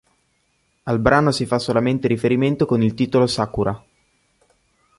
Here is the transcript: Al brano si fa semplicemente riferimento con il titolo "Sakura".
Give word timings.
Al 0.85 0.97
brano 0.97 1.29
si 1.31 1.45
fa 1.45 1.59
semplicemente 1.59 2.07
riferimento 2.07 2.65
con 2.65 2.81
il 2.81 2.95
titolo 2.95 3.27
"Sakura". 3.27 3.83